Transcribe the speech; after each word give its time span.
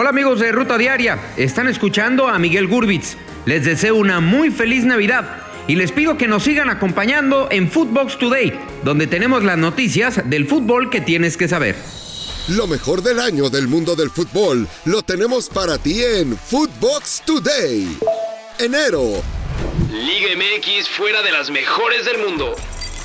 Hola 0.00 0.10
amigos 0.10 0.38
de 0.38 0.52
Ruta 0.52 0.78
Diaria, 0.78 1.18
están 1.36 1.66
escuchando 1.66 2.28
a 2.28 2.38
Miguel 2.38 2.68
Gurbitz. 2.68 3.16
Les 3.46 3.64
deseo 3.64 3.96
una 3.96 4.20
muy 4.20 4.52
feliz 4.52 4.84
Navidad 4.84 5.42
y 5.66 5.74
les 5.74 5.90
pido 5.90 6.16
que 6.16 6.28
nos 6.28 6.44
sigan 6.44 6.70
acompañando 6.70 7.48
en 7.50 7.68
Footbox 7.68 8.16
Today, 8.16 8.56
donde 8.84 9.08
tenemos 9.08 9.42
las 9.42 9.58
noticias 9.58 10.22
del 10.30 10.46
fútbol 10.46 10.88
que 10.88 11.00
tienes 11.00 11.36
que 11.36 11.48
saber. 11.48 11.74
Lo 12.46 12.68
mejor 12.68 13.02
del 13.02 13.18
año 13.18 13.50
del 13.50 13.66
mundo 13.66 13.96
del 13.96 14.10
fútbol 14.10 14.68
lo 14.84 15.02
tenemos 15.02 15.48
para 15.48 15.78
ti 15.78 16.00
en 16.04 16.38
Footbox 16.38 17.22
Today. 17.26 17.98
Enero. 18.60 19.20
Liga 19.90 20.28
MX 20.36 20.90
fuera 20.90 21.22
de 21.22 21.32
las 21.32 21.50
mejores 21.50 22.04
del 22.04 22.18
mundo. 22.18 22.54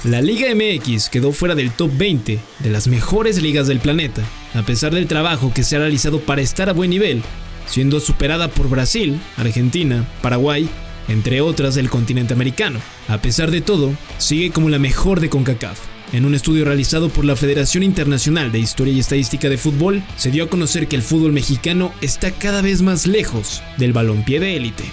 La 0.04 0.21
Liga 0.21 0.54
MX 0.54 1.07
quedó 1.07 1.31
fuera 1.31 1.55
del 1.55 1.71
top 1.71 1.89
20 1.95 2.38
de 2.59 2.70
las 2.70 2.89
mejores 2.89 3.41
ligas 3.41 3.67
del 3.67 3.79
planeta, 3.79 4.21
a 4.53 4.63
pesar 4.63 4.93
del 4.93 5.07
trabajo 5.07 5.53
que 5.55 5.63
se 5.63 5.77
ha 5.77 5.79
realizado 5.79 6.20
para 6.20 6.41
estar 6.41 6.67
a 6.67 6.73
buen 6.73 6.89
nivel, 6.89 7.23
siendo 7.67 8.02
superada 8.02 8.49
por 8.49 8.67
Brasil, 8.67 9.17
Argentina, 9.38 10.05
Paraguay, 10.21 10.67
entre 11.07 11.39
otras 11.39 11.76
del 11.76 11.89
continente 11.89 12.34
americano. 12.34 12.81
A 13.07 13.20
pesar 13.20 13.49
de 13.49 13.62
todo, 13.62 13.93
sigue 14.17 14.52
como 14.52 14.67
la 14.67 14.77
mejor 14.77 15.21
de 15.21 15.29
CONCACAF. 15.29 15.79
En 16.12 16.26
un 16.26 16.35
estudio 16.35 16.65
realizado 16.65 17.07
por 17.07 17.23
la 17.23 17.38
Federación 17.38 17.81
Internacional 17.81 18.51
de 18.51 18.59
Historia 18.59 18.93
y 18.93 18.99
Estadística 18.99 19.48
de 19.48 19.57
Fútbol, 19.57 20.04
se 20.17 20.31
dio 20.31 20.43
a 20.43 20.49
conocer 20.49 20.90
que 20.90 20.98
el 20.98 21.01
fútbol 21.01 21.31
mexicano 21.31 21.93
está 22.01 22.31
cada 22.31 22.62
vez 22.62 22.81
más 22.81 23.07
lejos 23.07 23.63
del 23.77 23.93
balompié 23.93 24.41
de 24.41 24.57
élite. 24.57 24.84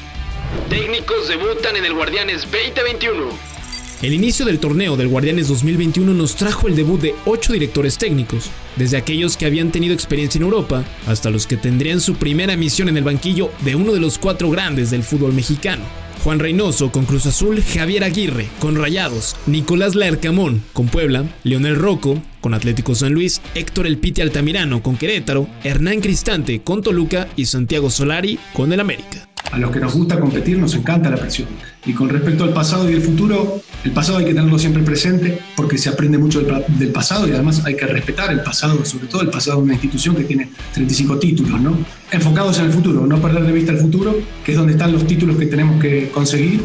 Técnicos 0.69 1.27
debutan 1.27 1.75
en 1.75 1.85
el 1.85 1.95
Guardianes 1.95 2.43
2021. 2.43 3.50
El 4.03 4.15
inicio 4.15 4.47
del 4.47 4.61
torneo 4.61 4.97
del 4.97 5.09
Guardianes 5.09 5.49
2021 5.49 6.15
nos 6.15 6.35
trajo 6.35 6.69
el 6.69 6.75
debut 6.75 6.99
de 6.99 7.15
ocho 7.27 7.53
directores 7.53 7.99
técnicos, 7.99 8.51
desde 8.77 8.97
aquellos 8.97 9.37
que 9.37 9.45
habían 9.45 9.71
tenido 9.71 9.93
experiencia 9.93 10.39
en 10.39 10.45
Europa 10.45 10.85
hasta 11.07 11.29
los 11.29 11.47
que 11.47 11.59
tendrían 11.59 12.01
su 12.01 12.15
primera 12.15 12.57
misión 12.57 12.89
en 12.89 12.97
el 12.97 13.05
banquillo 13.05 13.51
de 13.61 13.75
uno 13.75 13.93
de 13.93 14.01
los 14.01 14.17
cuatro 14.19 14.49
grandes 14.49 14.91
del 14.91 15.03
fútbol 15.03 15.35
mexicano. 15.35 15.83
Juan 16.25 16.39
Reynoso 16.39 16.91
con 16.91 17.05
Cruz 17.05 17.27
Azul, 17.27 17.63
Javier 17.63 18.05
Aguirre 18.05 18.49
con 18.59 18.75
Rayados, 18.75 19.37
Nicolás 19.47 19.95
Laercamón 19.95 20.63
con 20.73 20.87
Puebla, 20.87 21.25
Leonel 21.45 21.77
Rocco 21.77 22.23
con 22.41 22.55
Atlético 22.55 22.95
San 22.95 23.13
Luis, 23.13 23.43
Héctor 23.55 23.87
El 23.87 23.99
Piti 23.99 24.23
Altamirano 24.23 24.83
con 24.83 24.97
Querétaro, 24.97 25.47
Hernán 25.63 26.01
Cristante 26.01 26.63
con 26.63 26.83
Toluca 26.83 27.29
y 27.37 27.45
Santiago 27.45 27.91
Solari 27.91 28.39
con 28.55 28.73
el 28.73 28.81
América. 28.81 29.30
A 29.53 29.59
los 29.59 29.73
que 29.73 29.81
nos 29.81 29.95
gusta 29.95 30.21
competir 30.21 30.59
nos 30.59 30.75
encanta 30.75 31.11
la 31.11 31.17
presión. 31.17 31.49
Y 31.85 31.93
con 31.93 32.09
respecto 32.09 32.45
al 32.45 32.53
pasado 32.53 32.89
y 32.89 32.95
el 32.95 33.03
futuro, 33.03 33.61
el 33.83 33.91
pasado 33.91 34.19
hay 34.19 34.25
que 34.25 34.35
tenerlo 34.35 34.59
siempre 34.59 34.83
presente 34.83 35.41
porque 35.57 35.77
se 35.77 35.89
aprende 35.89 36.19
mucho 36.19 36.41
del, 36.41 36.93
pasado 36.93 37.27
y 37.27 37.33
además 37.33 37.65
hay 37.65 37.77
que 37.77 37.87
respetar 37.87 38.31
el 38.31 38.43
pasado, 38.43 38.85
sobre 38.85 39.09
todo 39.09 39.23
el 39.23 39.31
pasado 39.31 39.59
de 39.59 39.65
una 39.65 39.73
institución 39.73 40.15
que 40.15 40.25
tiene 40.25 40.51
35 40.75 41.19
títulos, 41.19 41.61
¿no? 41.61 41.77
Enfocados 42.13 42.59
en 42.59 42.67
el 42.67 42.73
futuro, 42.73 43.07
no 43.07 43.21
perder 43.21 43.45
de 43.45 43.53
vista 43.53 43.73
el 43.73 43.79
futuro, 43.79 44.17
que 44.45 44.53
es 44.53 44.59
donde 44.59 44.75
están 44.75 44.93
los 44.93 45.07
títulos 45.07 45.37
que 45.37 45.47
tenemos 45.47 45.81
que 45.81 46.11
conseguir. 46.11 46.63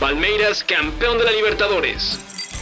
Palmeiras, 0.00 0.64
campeón 0.64 1.18
de 1.18 1.24
la 1.24 1.32
Libertadores. 1.32 2.18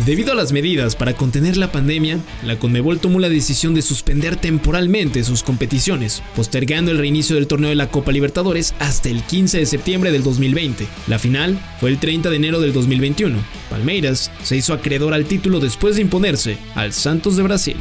Debido 0.06 0.32
a 0.32 0.34
las 0.34 0.52
medidas 0.52 0.96
para 0.96 1.12
contener 1.12 1.58
la 1.58 1.72
pandemia, 1.72 2.18
la 2.42 2.58
Conmebol 2.58 3.00
tomó 3.00 3.18
la 3.18 3.28
decisión 3.28 3.74
de 3.74 3.82
suspender 3.82 4.36
temporalmente 4.36 5.22
sus 5.24 5.42
competiciones, 5.42 6.22
postergando 6.34 6.90
el 6.90 6.96
reinicio 6.96 7.36
del 7.36 7.46
torneo 7.46 7.68
de 7.68 7.76
la 7.76 7.90
Copa 7.90 8.10
Libertadores 8.10 8.74
hasta 8.78 9.10
el 9.10 9.22
15 9.22 9.58
de 9.58 9.66
septiembre 9.66 10.10
del 10.10 10.22
2020. 10.22 10.86
La 11.06 11.18
final 11.18 11.58
fue 11.80 11.90
el 11.90 11.98
30 11.98 12.30
de 12.30 12.36
enero 12.36 12.60
del 12.60 12.72
2021. 12.72 13.38
Palmeiras 13.68 14.30
se 14.42 14.56
hizo 14.56 14.72
acreedor 14.72 15.12
al 15.12 15.26
título 15.26 15.60
después 15.60 15.96
de 15.96 16.02
imponerse 16.02 16.56
al 16.74 16.94
Santos 16.94 17.36
de 17.36 17.42
Brasil. 17.42 17.76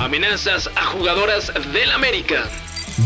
Amenazas 0.00 0.68
a 0.74 0.84
jugadoras 0.86 1.52
del 1.72 1.92
América. 1.92 2.50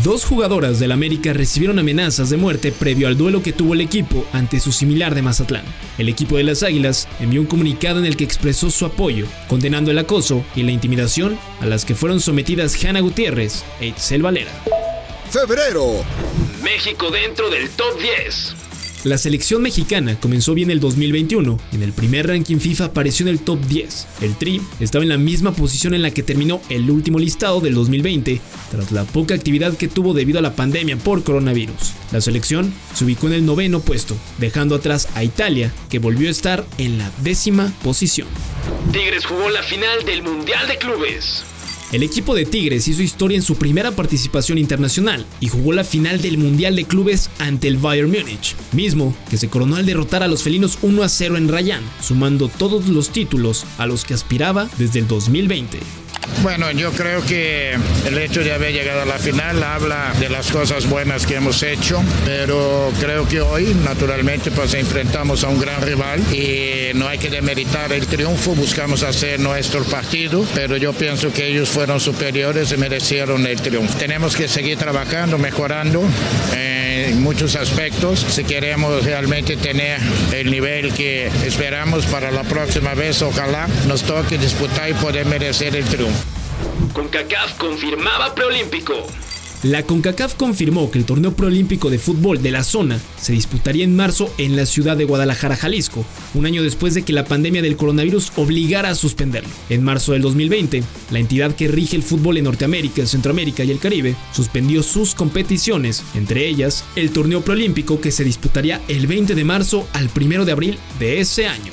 Dos 0.03 0.25
jugadoras 0.25 0.79
del 0.79 0.91
América 0.91 1.31
recibieron 1.31 1.79
amenazas 1.79 2.29
de 2.29 2.35
muerte 2.35 2.73
previo 2.73 3.07
al 3.07 3.17
duelo 3.17 3.41
que 3.41 3.53
tuvo 3.53 3.73
el 3.73 3.79
equipo 3.79 4.25
ante 4.33 4.59
su 4.59 4.73
similar 4.73 5.15
de 5.15 5.21
Mazatlán. 5.21 5.63
El 5.97 6.09
equipo 6.09 6.35
de 6.35 6.43
las 6.43 6.61
Águilas 6.61 7.07
envió 7.21 7.39
un 7.39 7.47
comunicado 7.47 7.99
en 7.99 8.05
el 8.05 8.17
que 8.17 8.25
expresó 8.25 8.69
su 8.69 8.85
apoyo, 8.85 9.27
condenando 9.47 9.89
el 9.89 9.97
acoso 9.97 10.43
y 10.55 10.63
la 10.63 10.71
intimidación 10.71 11.39
a 11.61 11.65
las 11.65 11.85
que 11.85 11.95
fueron 11.95 12.19
sometidas 12.19 12.83
Hanna 12.83 12.99
Gutiérrez 12.99 13.63
e 13.79 13.87
Itzel 13.87 14.21
Valera. 14.21 14.51
Febrero. 15.31 16.03
México 16.61 17.09
dentro 17.09 17.49
del 17.49 17.69
top 17.69 17.97
10. 17.99 18.66
La 19.03 19.17
selección 19.17 19.61
mexicana 19.61 20.19
comenzó 20.19 20.55
bien 20.55 20.71
el 20.71 20.79
2021 20.79 21.59
y 21.71 21.75
en 21.75 21.83
el 21.83 21.93
primer 21.93 22.27
ranking 22.27 22.57
FIFA 22.57 22.85
apareció 22.85 23.25
en 23.25 23.29
el 23.29 23.39
top 23.39 23.59
10. 23.67 24.07
El 24.21 24.35
Tri 24.35 24.59
estaba 24.79 25.03
en 25.03 25.09
la 25.09 25.17
misma 25.17 25.53
posición 25.53 25.93
en 25.93 26.01
la 26.01 26.11
que 26.11 26.23
terminó 26.23 26.61
el 26.69 26.89
último 26.89 27.19
listado 27.19 27.61
del 27.61 27.75
2020, 27.75 28.41
tras 28.71 28.91
la 28.91 29.03
poca 29.05 29.35
actividad 29.35 29.77
que 29.77 29.87
tuvo 29.87 30.13
debido 30.13 30.39
a 30.39 30.41
la 30.41 30.55
pandemia 30.55 30.97
por 30.97 31.23
coronavirus. 31.23 31.93
La 32.11 32.21
selección 32.21 32.73
se 32.95 33.05
ubicó 33.05 33.27
en 33.27 33.33
el 33.33 33.45
noveno 33.45 33.81
puesto, 33.81 34.17
dejando 34.39 34.75
atrás 34.75 35.07
a 35.13 35.23
Italia, 35.23 35.71
que 35.89 35.99
volvió 35.99 36.27
a 36.27 36.31
estar 36.31 36.65
en 36.79 36.97
la 36.97 37.11
décima 37.21 37.71
posición. 37.83 38.27
Tigres 38.91 39.25
jugó 39.25 39.49
la 39.49 39.61
final 39.61 40.05
del 40.05 40.23
Mundial 40.23 40.67
de 40.67 40.77
Clubes. 40.77 41.43
El 41.93 42.03
equipo 42.03 42.35
de 42.35 42.45
Tigres 42.45 42.89
hizo 42.89 43.01
historia 43.01 43.37
en 43.37 43.41
su 43.41 43.55
primera 43.55 43.91
participación 43.91 44.57
internacional 44.57 45.25
y 45.39 45.47
jugó 45.47 45.71
la 45.71 45.85
final 45.85 46.21
del 46.21 46.37
Mundial 46.37 46.75
de 46.75 46.83
Clubes 46.83 47.29
ante 47.39 47.69
el 47.69 47.77
Bayern 47.77 48.11
Múnich, 48.11 48.57
mismo 48.73 49.15
que 49.29 49.37
se 49.37 49.47
coronó 49.47 49.77
al 49.77 49.85
derrotar 49.85 50.21
a 50.21 50.27
los 50.27 50.43
felinos 50.43 50.79
1 50.81 51.01
a 51.01 51.07
0 51.07 51.37
en 51.37 51.47
Rayán, 51.47 51.83
sumando 52.01 52.49
todos 52.49 52.89
los 52.89 53.09
títulos 53.09 53.65
a 53.77 53.87
los 53.87 54.03
que 54.03 54.13
aspiraba 54.13 54.69
desde 54.77 54.99
el 54.99 55.07
2020. 55.07 55.79
Bueno, 56.41 56.71
yo 56.71 56.91
creo 56.91 57.23
que 57.23 57.77
el 58.05 58.17
hecho 58.19 58.43
de 58.43 58.53
haber 58.53 58.71
llegado 58.71 59.01
a 59.01 59.05
la 59.05 59.17
final 59.17 59.61
habla 59.63 60.13
de 60.19 60.29
las 60.29 60.51
cosas 60.51 60.87
buenas 60.87 61.25
que 61.25 61.35
hemos 61.35 61.63
hecho, 61.63 62.03
pero 62.25 62.91
creo 62.99 63.27
que 63.27 63.41
hoy, 63.41 63.75
naturalmente, 63.83 64.51
pues 64.51 64.73
enfrentamos 64.75 65.43
a 65.43 65.49
un 65.49 65.59
gran 65.59 65.81
rival 65.81 66.21
y 66.33 66.93
no 66.93 67.07
hay 67.07 67.17
que 67.17 67.29
demeritar 67.29 67.91
el 67.91 68.05
triunfo, 68.05 68.53
buscamos 68.53 69.03
hacer 69.03 69.39
nuestro 69.39 69.83
partido, 69.83 70.45
pero 70.53 70.77
yo 70.77 70.93
pienso 70.93 71.33
que 71.33 71.47
ellos 71.47 71.69
fueron 71.69 71.99
superiores 71.99 72.71
y 72.71 72.77
merecieron 72.77 73.45
el 73.47 73.59
triunfo. 73.59 73.97
Tenemos 73.97 74.35
que 74.35 74.47
seguir 74.47 74.77
trabajando, 74.77 75.37
mejorando. 75.37 76.03
en 76.53 77.21
muchos 77.27 77.57
aspectos 77.57 78.21
si 78.21 78.45
queremos 78.45 79.03
realmente 79.03 79.57
tener 79.57 79.99
el 80.31 80.49
nivel 80.49 80.93
que 80.93 81.27
esperamos 81.45 82.05
para 82.05 82.31
la 82.31 82.43
próxima 82.43 82.93
vez 82.93 83.21
ojalá 83.21 83.67
nos 83.85 84.03
toque 84.03 84.37
disputar 84.37 84.89
y 84.89 84.93
poder 84.93 85.25
merecer 85.25 85.75
el 85.75 85.83
triunfo. 85.83 86.23
CONCACAF 86.93 87.57
confirmaba 87.57 88.33
preolímpico. 88.33 89.05
La 89.63 89.81
CONCACAF 89.81 90.35
confirmó 90.35 90.91
que 90.91 90.99
el 90.99 91.05
torneo 91.05 91.33
preolímpico 91.33 91.89
de 91.89 91.97
fútbol 91.97 92.43
de 92.43 92.51
la 92.51 92.63
zona 92.63 92.99
se 93.19 93.33
disputaría 93.33 93.83
en 93.83 93.95
marzo 93.95 94.31
en 94.37 94.55
la 94.55 94.67
ciudad 94.67 94.95
de 94.95 95.05
Guadalajara, 95.05 95.55
Jalisco, 95.55 96.05
un 96.35 96.45
año 96.45 96.61
después 96.61 96.93
de 96.93 97.01
que 97.01 97.11
la 97.11 97.25
pandemia 97.25 97.63
del 97.63 97.75
coronavirus 97.75 98.33
obligara 98.35 98.89
a 98.89 98.95
suspenderlo. 98.95 99.49
En 99.69 99.83
marzo 99.83 100.11
del 100.11 100.21
2020, 100.21 100.83
la 101.09 101.19
entidad 101.19 101.55
que 101.55 101.67
rige 101.67 101.95
el 101.95 102.03
fútbol 102.03 102.37
en 102.37 102.43
Norteamérica, 102.43 103.07
Centroamérica 103.07 103.63
y 103.63 103.71
el 103.71 103.79
Caribe 103.79 104.15
suspendió 104.31 104.83
sus 104.83 105.15
competiciones, 105.15 106.03
entre 106.13 106.47
ellas 106.47 106.83
el 106.95 107.09
torneo 107.09 107.41
preolímpico 107.41 107.99
que 107.99 108.11
se 108.11 108.23
disputaría 108.23 108.79
el 108.87 109.07
20 109.07 109.33
de 109.33 109.43
marzo 109.43 109.87
al 109.93 110.11
1 110.15 110.45
de 110.45 110.51
abril 110.51 110.77
de 110.99 111.19
ese 111.19 111.47
año. 111.47 111.71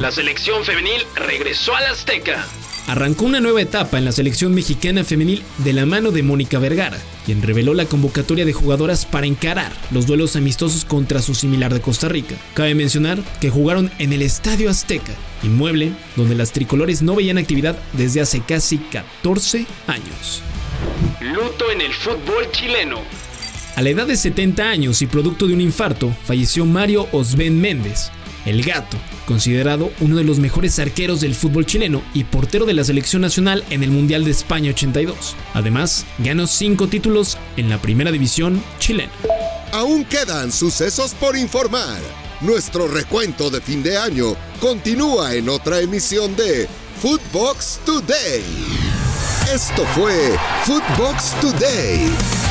La 0.00 0.10
selección 0.10 0.64
femenil 0.64 1.02
regresó 1.16 1.76
al 1.76 1.84
Azteca 1.84 2.46
arrancó 2.90 3.24
una 3.24 3.38
nueva 3.38 3.62
etapa 3.62 3.98
en 3.98 4.04
la 4.04 4.10
selección 4.10 4.52
mexicana 4.52 5.04
femenil 5.04 5.44
de 5.58 5.72
la 5.72 5.86
mano 5.86 6.10
de 6.10 6.24
Mónica 6.24 6.58
Vergara, 6.58 6.98
quien 7.24 7.40
reveló 7.40 7.72
la 7.72 7.84
convocatoria 7.84 8.44
de 8.44 8.52
jugadoras 8.52 9.06
para 9.06 9.28
encarar 9.28 9.70
los 9.92 10.08
duelos 10.08 10.34
amistosos 10.34 10.84
contra 10.84 11.22
su 11.22 11.36
similar 11.36 11.72
de 11.72 11.80
Costa 11.80 12.08
Rica. 12.08 12.34
Cabe 12.52 12.74
mencionar 12.74 13.22
que 13.40 13.48
jugaron 13.48 13.92
en 14.00 14.12
el 14.12 14.22
Estadio 14.22 14.68
Azteca, 14.68 15.12
inmueble 15.44 15.92
donde 16.16 16.34
las 16.34 16.50
tricolores 16.50 17.00
no 17.00 17.14
veían 17.14 17.38
actividad 17.38 17.78
desde 17.92 18.22
hace 18.22 18.40
casi 18.40 18.78
14 18.78 19.66
años. 19.86 20.42
Luto 21.20 21.70
en 21.70 21.82
el 21.82 21.92
fútbol 21.92 22.50
chileno. 22.50 22.98
A 23.76 23.82
la 23.82 23.90
edad 23.90 24.08
de 24.08 24.16
70 24.16 24.68
años 24.68 25.00
y 25.00 25.06
producto 25.06 25.46
de 25.46 25.54
un 25.54 25.60
infarto, 25.60 26.12
falleció 26.24 26.66
Mario 26.66 27.06
Osben 27.12 27.60
Méndez, 27.60 28.10
el 28.44 28.62
gato, 28.62 28.96
considerado 29.26 29.90
uno 30.00 30.16
de 30.16 30.24
los 30.24 30.38
mejores 30.38 30.78
arqueros 30.78 31.20
del 31.20 31.34
fútbol 31.34 31.66
chileno 31.66 32.02
y 32.14 32.24
portero 32.24 32.66
de 32.66 32.74
la 32.74 32.84
selección 32.84 33.22
nacional 33.22 33.64
en 33.70 33.82
el 33.82 33.90
Mundial 33.90 34.24
de 34.24 34.30
España 34.30 34.70
82. 34.70 35.36
Además, 35.54 36.06
ganó 36.18 36.46
cinco 36.46 36.88
títulos 36.88 37.38
en 37.56 37.68
la 37.68 37.80
primera 37.80 38.10
división 38.10 38.62
chilena. 38.78 39.12
Aún 39.72 40.04
quedan 40.04 40.52
sucesos 40.52 41.14
por 41.14 41.36
informar. 41.36 42.00
Nuestro 42.40 42.88
recuento 42.88 43.50
de 43.50 43.60
fin 43.60 43.82
de 43.82 43.98
año 43.98 44.34
continúa 44.60 45.34
en 45.34 45.48
otra 45.48 45.80
emisión 45.80 46.34
de 46.36 46.68
Footbox 47.00 47.80
Today. 47.84 48.42
Esto 49.52 49.84
fue 49.94 50.36
Footbox 50.64 51.34
Today. 51.40 52.49